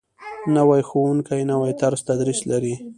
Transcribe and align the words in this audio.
نوی 0.55 0.81
ښوونکی 0.89 1.41
نوی 1.51 1.73
طرز 1.81 1.99
تدریس 2.09 2.39
لري 2.51 2.73